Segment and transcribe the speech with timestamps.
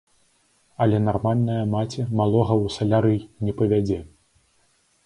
[0.85, 3.17] Але нармальная маці малога ў салярый
[3.47, 3.99] не павядзе.